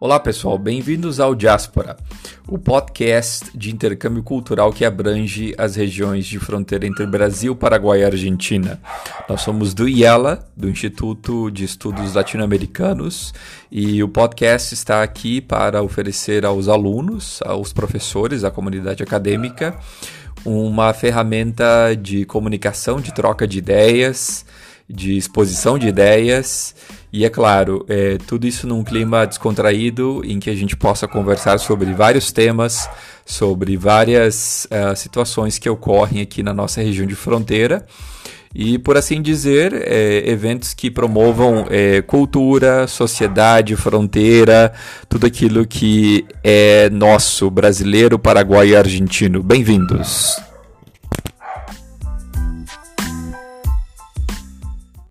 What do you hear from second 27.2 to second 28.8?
é claro, é, tudo isso